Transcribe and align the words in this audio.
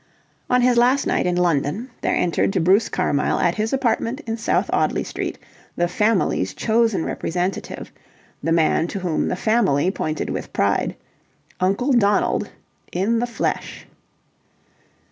On 0.49 0.63
his 0.63 0.77
last 0.77 1.05
night 1.05 1.27
in 1.27 1.35
London, 1.35 1.91
there 2.01 2.15
entered 2.15 2.51
to 2.53 2.59
Bruce 2.59 2.89
Carmyle 2.89 3.39
at 3.39 3.53
his 3.53 3.71
apartment 3.71 4.19
in 4.21 4.35
South 4.35 4.67
Audley 4.73 5.03
Street, 5.03 5.37
the 5.75 5.87
Family's 5.87 6.55
chosen 6.55 7.05
representative, 7.05 7.91
the 8.41 8.51
man 8.51 8.87
to 8.87 8.97
whom 9.01 9.27
the 9.27 9.35
Family 9.35 9.91
pointed 9.91 10.31
with 10.31 10.53
pride 10.53 10.95
Uncle 11.59 11.93
Donald, 11.93 12.49
in 12.91 13.19
the 13.19 13.27
flesh. 13.27 13.85